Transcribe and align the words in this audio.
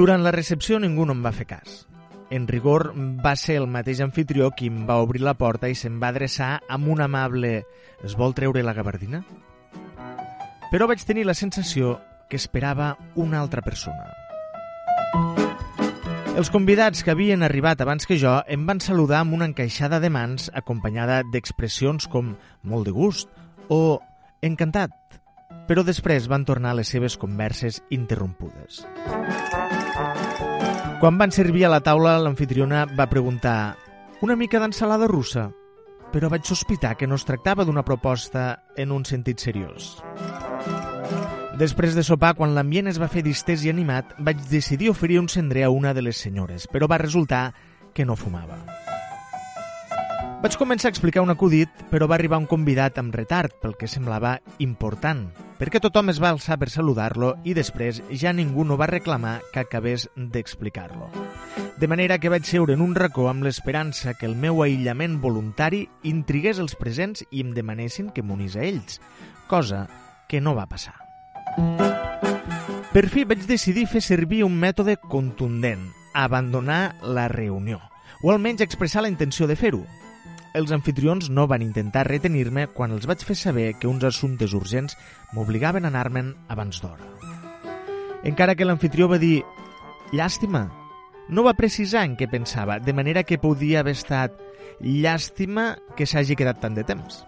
Durant 0.00 0.22
la 0.24 0.30
recepció 0.32 0.78
ningú 0.80 1.04
no 1.04 1.12
em 1.12 1.18
va 1.20 1.30
fer 1.36 1.44
cas. 1.44 1.82
En 2.32 2.46
rigor, 2.48 2.94
va 3.20 3.34
ser 3.36 3.58
el 3.60 3.66
mateix 3.68 3.98
anfitrió 4.00 4.46
qui 4.56 4.70
em 4.72 4.86
va 4.88 4.96
obrir 5.04 5.20
la 5.20 5.34
porta 5.36 5.68
i 5.68 5.74
se'm 5.76 5.98
va 6.00 6.08
adreçar 6.08 6.62
amb 6.72 6.88
un 6.88 7.02
amable 7.04 7.50
«Es 8.00 8.14
vol 8.16 8.32
treure 8.32 8.62
la 8.64 8.72
gabardina?» 8.72 9.20
Però 10.70 10.88
vaig 10.88 11.04
tenir 11.04 11.26
la 11.28 11.36
sensació 11.36 11.98
que 12.30 12.40
esperava 12.40 12.94
una 13.12 13.42
altra 13.44 13.60
persona. 13.60 14.08
Els 16.32 16.48
convidats 16.48 17.04
que 17.04 17.12
havien 17.12 17.44
arribat 17.44 17.84
abans 17.84 18.08
que 18.08 18.16
jo 18.16 18.38
em 18.48 18.64
van 18.64 18.80
saludar 18.80 19.20
amb 19.20 19.36
una 19.36 19.50
encaixada 19.52 20.00
de 20.00 20.08
mans 20.08 20.48
acompanyada 20.54 21.20
d'expressions 21.28 22.08
com 22.08 22.38
molt 22.62 22.88
de 22.88 22.96
gust 22.96 23.28
o 23.68 24.00
encantat, 24.40 24.96
però 25.68 25.84
després 25.84 26.24
van 26.32 26.48
tornar 26.48 26.72
a 26.72 26.80
les 26.80 26.88
seves 26.88 27.20
converses 27.20 27.82
interrompudes. 27.90 28.80
Quan 31.00 31.16
van 31.16 31.32
servir 31.32 31.62
a 31.64 31.70
la 31.72 31.78
taula, 31.80 32.18
l'anfitriona 32.20 32.82
va 32.92 33.06
preguntar 33.08 33.72
«Una 34.20 34.34
mica 34.36 34.60
d'ensalada 34.60 35.08
russa?» 35.08 35.46
Però 36.12 36.28
vaig 36.28 36.44
sospitar 36.44 36.90
que 37.00 37.08
no 37.08 37.16
es 37.16 37.24
tractava 37.24 37.64
d'una 37.64 37.86
proposta 37.88 38.66
en 38.76 38.92
un 38.92 39.06
sentit 39.08 39.40
seriós. 39.40 39.94
Després 41.56 41.96
de 41.96 42.04
sopar, 42.04 42.34
quan 42.36 42.52
l'ambient 42.52 42.92
es 42.92 43.00
va 43.00 43.08
fer 43.08 43.24
distès 43.24 43.64
i 43.64 43.72
animat, 43.72 44.12
vaig 44.20 44.44
decidir 44.52 44.92
oferir 44.92 45.22
un 45.24 45.32
cendrer 45.32 45.64
a 45.64 45.72
una 45.72 45.96
de 45.96 46.04
les 46.04 46.20
senyores, 46.20 46.68
però 46.68 46.84
va 46.84 47.00
resultar 47.00 47.46
que 47.96 48.04
no 48.04 48.12
fumava. 48.12 48.60
Vaig 50.40 50.54
començar 50.56 50.88
a 50.88 50.94
explicar 50.94 51.20
un 51.20 51.28
acudit, 51.28 51.68
però 51.92 52.06
va 52.08 52.14
arribar 52.16 52.38
un 52.40 52.46
convidat 52.48 52.96
amb 52.96 53.12
retard, 53.12 53.52
pel 53.60 53.74
que 53.76 53.84
semblava 53.92 54.38
important, 54.64 55.26
perquè 55.58 55.82
tothom 55.84 56.08
es 56.08 56.20
va 56.22 56.30
alçar 56.32 56.56
per 56.56 56.70
saludar-lo 56.72 57.34
i 57.44 57.52
després 57.52 57.98
ja 58.22 58.32
ningú 58.32 58.64
no 58.64 58.78
va 58.80 58.88
reclamar 58.88 59.42
que 59.52 59.60
acabés 59.60 60.08
d'explicar-lo. 60.16 61.10
De 61.76 61.90
manera 61.92 62.16
que 62.16 62.32
vaig 62.32 62.48
seure 62.48 62.72
en 62.72 62.80
un 62.80 62.96
racó 62.96 63.28
amb 63.28 63.44
l'esperança 63.44 64.16
que 64.16 64.24
el 64.24 64.32
meu 64.32 64.64
aïllament 64.64 65.20
voluntari 65.20 65.82
intrigués 66.08 66.56
els 66.56 66.72
presents 66.72 67.20
i 67.28 67.44
em 67.44 67.52
demanessin 67.52 68.08
que 68.08 68.24
m'unís 68.24 68.56
a 68.56 68.64
ells, 68.64 68.96
cosa 69.44 69.84
que 70.24 70.40
no 70.40 70.56
va 70.56 70.64
passar. 70.72 70.96
Per 72.96 73.06
fi 73.12 73.28
vaig 73.28 73.44
decidir 73.44 73.90
fer 73.92 74.00
servir 74.00 74.40
un 74.48 74.56
mètode 74.56 74.96
contundent, 75.04 75.90
abandonar 76.16 76.96
la 77.04 77.28
reunió, 77.28 77.82
o 78.24 78.32
almenys 78.32 78.64
expressar 78.64 79.04
la 79.04 79.12
intenció 79.12 79.44
de 79.44 79.60
fer-ho. 79.60 79.84
Els 80.52 80.72
anfitrions 80.74 81.28
no 81.30 81.46
van 81.46 81.62
intentar 81.62 82.08
retenir-me 82.08 82.66
quan 82.74 82.90
els 82.90 83.06
vaig 83.06 83.22
fer 83.22 83.36
saber 83.38 83.68
que 83.78 83.86
uns 83.86 84.02
assumptes 84.06 84.54
urgents 84.58 84.96
m'obligaven 85.36 85.86
a 85.86 85.92
anar-me'n 85.92 86.32
abans 86.50 86.80
d'hora. 86.82 87.06
Encara 88.26 88.56
que 88.58 88.66
l'anfitrió 88.66 89.06
va 89.08 89.20
dir 89.22 89.44
«Llàstima», 90.12 90.66
no 91.30 91.44
va 91.46 91.54
precisar 91.54 92.02
en 92.08 92.16
què 92.18 92.26
pensava, 92.26 92.80
de 92.82 92.92
manera 92.92 93.22
que 93.22 93.38
podia 93.38 93.84
haver 93.84 93.94
estat 93.94 94.34
«Llàstima 94.82 95.76
que 95.96 96.08
s'hagi 96.10 96.34
quedat 96.34 96.58
tant 96.60 96.74
de 96.74 96.84
temps». 96.84 97.22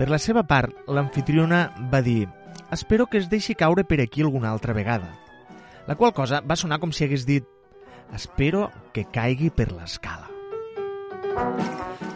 Per 0.00 0.08
la 0.08 0.16
seva 0.16 0.46
part, 0.48 0.72
l'anfitriona 0.88 1.66
va 1.92 2.00
dir 2.00 2.24
espero 2.72 3.06
que 3.06 3.20
es 3.20 3.28
deixi 3.28 3.54
caure 3.54 3.84
per 3.84 4.00
aquí 4.00 4.24
alguna 4.24 4.48
altra 4.48 4.72
vegada. 4.72 5.12
La 5.86 5.96
qual 6.00 6.14
cosa 6.16 6.40
va 6.40 6.56
sonar 6.56 6.80
com 6.80 6.92
si 6.96 7.04
hagués 7.04 7.28
dit 7.28 7.44
espero 8.16 8.70
que 8.94 9.04
caigui 9.12 9.50
per 9.52 9.68
l'escala. 9.74 10.19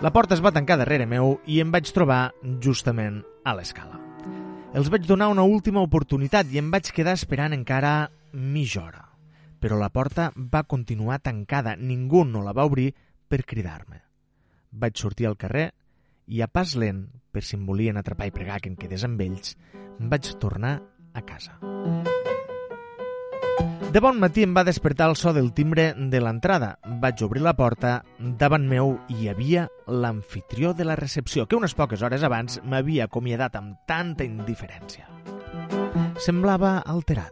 La 0.05 0.13
porta 0.13 0.35
es 0.37 0.43
va 0.45 0.53
tancar 0.53 0.77
darrere 0.77 1.07
meu 1.09 1.39
i 1.49 1.61
em 1.63 1.71
vaig 1.73 1.89
trobar 1.97 2.35
justament 2.61 3.23
a 3.45 3.55
l'escala. 3.57 4.01
Els 4.75 4.91
vaig 4.91 5.07
donar 5.07 5.31
una 5.33 5.45
última 5.47 5.83
oportunitat 5.87 6.51
i 6.53 6.59
em 6.61 6.71
vaig 6.73 6.91
quedar 6.93 7.15
esperant 7.15 7.55
encara 7.57 8.11
mitja 8.33 8.83
hora. 8.83 9.05
Però 9.63 9.79
la 9.81 9.89
porta 9.89 10.31
va 10.37 10.65
continuar 10.69 11.23
tancada, 11.23 11.77
ningú 11.77 12.25
no 12.29 12.43
la 12.45 12.53
va 12.53 12.67
obrir 12.69 12.91
per 13.29 13.45
cridar-me. 13.49 14.03
Vaig 14.73 14.99
sortir 15.01 15.31
al 15.31 15.39
carrer 15.41 15.71
i 16.27 16.43
a 16.43 16.49
pas 16.49 16.75
lent, 16.77 17.07
per 17.33 17.45
si 17.45 17.57
em 17.57 17.65
volien 17.69 17.97
atrapar 17.97 18.29
i 18.29 18.35
pregar 18.35 18.61
que 18.61 18.73
em 18.73 18.77
quedés 18.77 19.07
amb 19.07 19.21
ells, 19.25 19.55
vaig 20.01 20.35
tornar 20.43 20.81
a 21.15 21.23
casa. 21.23 21.57
De 23.95 24.01
bon 24.03 24.17
matí 24.19 24.43
em 24.43 24.51
va 24.57 24.65
despertar 24.67 25.07
el 25.07 25.15
so 25.15 25.31
del 25.31 25.53
timbre 25.55 25.85
de 25.95 26.19
l'entrada. 26.19 26.73
Vaig 26.99 27.21
obrir 27.23 27.45
la 27.45 27.53
porta, 27.55 28.01
davant 28.19 28.65
meu 28.67 28.97
hi 29.07 29.29
havia 29.31 29.69
l'anfitrió 29.87 30.73
de 30.75 30.83
la 30.83 30.97
recepció, 30.99 31.45
que 31.47 31.55
unes 31.55 31.77
poques 31.79 32.03
hores 32.03 32.25
abans 32.27 32.57
m'havia 32.67 33.05
acomiadat 33.07 33.55
amb 33.55 33.77
tanta 33.87 34.27
indiferència. 34.27 35.07
Semblava 36.19 36.81
alterat. 36.83 37.31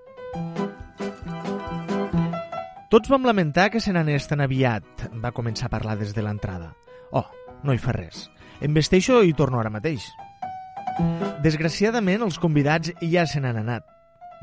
Tots 2.95 3.11
vam 3.11 3.27
lamentar 3.27 3.73
que 3.75 3.83
se 3.83 3.91
n'anés 3.91 4.31
tan 4.31 4.45
aviat, 4.47 5.09
va 5.19 5.35
començar 5.35 5.67
a 5.67 5.75
parlar 5.75 5.97
des 5.99 6.15
de 6.15 6.23
l'entrada. 6.23 6.77
Oh, 7.11 7.27
no 7.67 7.75
hi 7.75 7.83
fa 7.83 7.97
res. 7.99 8.29
Em 8.63 8.71
vesteixo 8.71 9.25
i 9.27 9.35
torno 9.35 9.59
ara 9.59 9.75
mateix. 9.75 10.07
Desgraciadament, 11.43 12.23
els 12.23 12.39
convidats 12.39 12.95
ja 13.03 13.27
se 13.27 13.43
n'han 13.43 13.59
anat. 13.65 13.91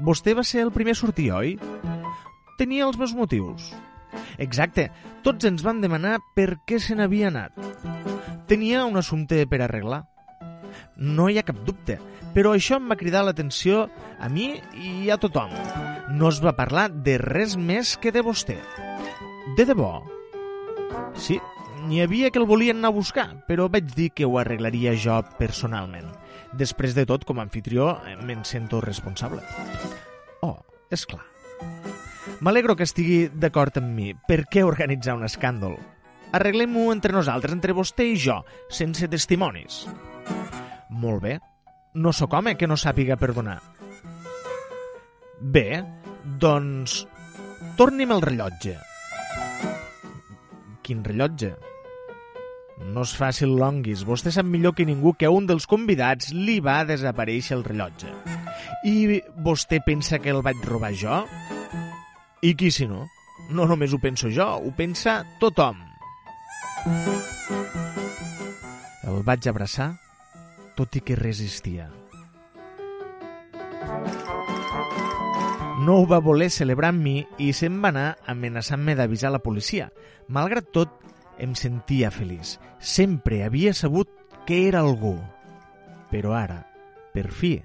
Vostè 0.03 0.35
va 0.35 0.44
ser 0.47 0.66
el 0.68 0.75
primer 0.75 0.94
a 0.96 1.00
sortir, 1.00 1.31
oi? 1.35 1.56
Tenia 2.59 2.84
els 2.90 2.97
meus 3.00 3.14
motius. 3.16 3.70
Exacte, 4.42 4.90
tots 5.24 5.47
ens 5.47 5.64
van 5.64 5.80
demanar 5.80 6.18
per 6.36 6.58
què 6.68 6.80
se 6.84 6.97
n'havia 6.97 7.30
anat. 7.30 7.56
Tenia 8.52 8.81
un 8.84 9.00
assumpte 9.00 9.46
per 9.47 9.62
arreglar. 9.64 10.02
No 10.97 11.30
hi 11.30 11.38
ha 11.40 11.46
cap 11.47 11.62
dubte, 11.64 11.96
però 12.36 12.52
això 12.56 12.75
em 12.81 12.90
va 12.92 12.97
cridar 13.00 13.24
l'atenció 13.24 13.86
a 14.20 14.28
mi 14.28 14.50
i 14.75 15.08
a 15.09 15.18
tothom. 15.22 15.53
No 16.20 16.34
es 16.34 16.42
va 16.44 16.58
parlar 16.58 16.90
de 16.92 17.16
res 17.22 17.56
més 17.56 17.96
que 17.96 18.12
de 18.12 18.25
vostè. 18.25 18.58
De 19.56 19.66
debò? 19.70 19.94
Sí, 21.16 21.40
n'hi 21.88 22.03
havia 22.03 22.30
que 22.30 22.44
el 22.44 22.50
volien 22.50 22.81
anar 22.81 22.91
a 22.91 22.97
buscar, 23.00 23.28
però 23.47 23.70
vaig 23.72 23.88
dir 23.96 24.09
que 24.12 24.28
ho 24.28 24.36
arreglaria 24.41 24.97
jo 25.00 25.22
personalment. 25.40 26.12
Després 26.59 26.97
de 26.97 27.08
tot, 27.08 27.24
com 27.24 27.40
a 27.40 27.47
anfitrió, 27.47 27.94
me'n 28.26 28.44
sento 28.44 28.81
responsable. 28.84 29.46
Oh, 30.44 30.58
és 30.91 31.08
clar. 31.08 31.24
M'alegro 32.39 32.77
que 32.79 32.85
estigui 32.88 33.27
d'acord 33.35 33.81
amb 33.81 33.89
mi. 33.91 34.13
Per 34.27 34.45
què 34.47 34.63
organitzar 34.63 35.17
un 35.17 35.25
escàndol? 35.27 35.73
Arreglem-ho 36.38 36.85
entre 36.94 37.11
nosaltres, 37.11 37.51
entre 37.51 37.75
vostè 37.75 38.05
i 38.13 38.16
jo, 38.22 38.38
sense 38.72 39.09
testimonis. 39.11 39.81
Molt 40.89 41.23
bé. 41.25 41.33
No 41.99 42.13
sóc 42.16 42.38
home 42.38 42.55
que 42.55 42.69
no 42.69 42.78
sàpiga 42.79 43.19
perdonar. 43.19 43.57
Bé, 45.41 45.83
doncs... 46.39 47.01
Torni'm 47.75 48.11
el 48.16 48.23
rellotge. 48.23 48.78
Quin 50.83 51.03
rellotge? 51.03 51.53
No 52.95 53.03
és 53.03 53.13
fàcil, 53.19 53.51
Longuis. 53.59 54.05
Vostè 54.07 54.31
sap 54.31 54.47
millor 54.47 54.78
que 54.78 54.88
ningú 54.88 55.11
que 55.19 55.28
un 55.28 55.47
dels 55.47 55.67
convidats 55.67 56.31
li 56.31 56.61
va 56.63 56.85
desaparèixer 56.88 57.57
el 57.59 57.67
rellotge. 57.67 58.16
I 58.88 59.19
vostè 59.44 59.83
pensa 59.83 60.23
que 60.23 60.31
el 60.31 60.44
vaig 60.45 60.63
robar 60.63 60.95
jo? 60.95 61.23
I 62.41 62.55
qui 62.55 62.72
si 62.72 62.88
no? 62.88 63.09
No 63.51 63.66
només 63.67 63.91
ho 63.91 64.00
penso 64.00 64.29
jo, 64.31 64.45
ho 64.63 64.72
pensa 64.75 65.23
tothom. 65.41 65.81
El 69.03 69.23
vaig 69.27 69.50
abraçar, 69.51 69.89
tot 70.78 70.95
i 70.95 71.01
que 71.03 71.17
resistia. 71.19 71.89
No 75.84 75.97
ho 75.99 76.08
va 76.08 76.22
voler 76.23 76.49
celebrar 76.53 76.93
amb 76.93 77.03
mi 77.03 77.17
i 77.43 77.52
se'n 77.55 77.79
va 77.84 77.91
anar 77.91 78.08
amenaçant-me 78.31 78.96
d'avisar 78.96 79.34
la 79.35 79.43
policia. 79.43 79.90
Malgrat 80.28 80.72
tot, 80.75 80.96
em 81.40 81.55
sentia 81.59 82.11
feliç. 82.11 82.58
Sempre 82.79 83.43
havia 83.43 83.73
sabut 83.73 84.11
que 84.47 84.67
era 84.67 84.84
algú. 84.85 85.17
Però 86.11 86.35
ara, 86.35 86.61
per 87.16 87.28
fi, 87.31 87.58